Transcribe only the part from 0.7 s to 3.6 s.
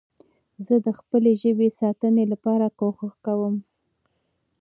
د خپلي ژبې د ساتنې لپاره کوښښ کوم.